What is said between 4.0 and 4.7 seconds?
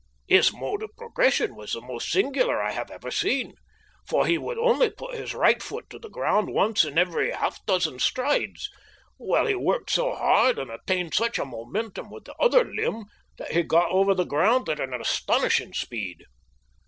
for he would